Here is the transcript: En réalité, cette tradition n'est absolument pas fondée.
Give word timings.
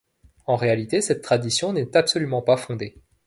En 0.47 0.55
réalité, 0.55 0.99
cette 0.99 1.21
tradition 1.21 1.73
n'est 1.73 1.95
absolument 1.95 2.41
pas 2.41 2.57
fondée. 2.57 2.95